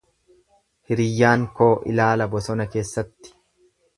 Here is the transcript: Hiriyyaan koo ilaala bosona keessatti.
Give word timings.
Hiriyyaan 0.91 1.43
koo 1.59 1.69
ilaala 1.93 2.29
bosona 2.33 2.69
keessatti. 2.77 3.37